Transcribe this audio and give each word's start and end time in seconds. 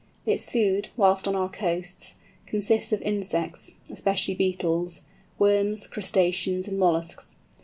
Its 0.25 0.47
food, 0.47 0.89
whilst 0.97 1.27
on 1.27 1.35
our 1.35 1.47
coasts, 1.47 2.15
consists 2.47 2.91
of 2.91 3.03
insects 3.03 3.75
(especially 3.91 4.33
beetles), 4.33 5.01
worms, 5.37 5.85
crustaceans, 5.85 6.67
and 6.67 6.79
molluscs. 6.79 7.35